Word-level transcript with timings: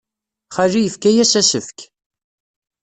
Xali 0.55 0.81
yefka-as 0.81 1.33
asefk. 1.41 1.77